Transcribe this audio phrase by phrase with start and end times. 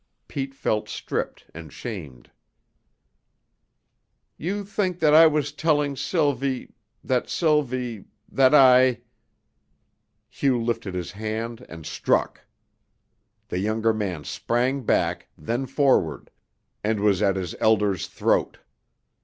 [0.27, 2.31] Pete felt stripped and shamed.
[4.35, 9.01] "You think that I was telling Sylvie, that Sylvie that I"
[10.27, 12.43] Hugh lifted his hand and struck.
[13.49, 16.31] The younger man sprang back, then forward,
[16.83, 18.57] and was at his elder's throat.